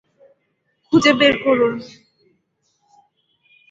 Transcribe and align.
খুঁজে 0.93 1.11
বের 1.13 1.35
করুন। 1.43 1.73